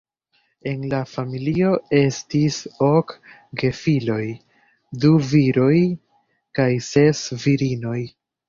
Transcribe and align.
En 0.69 0.85
la 0.93 1.01
familio 1.09 1.73
estis 1.97 2.57
ok 2.89 3.13
gefiloj, 3.63 4.25
du 5.05 5.13
viroj 5.29 5.77
kaj 6.61 6.71
ses 6.91 7.25
virinoj. 7.47 7.99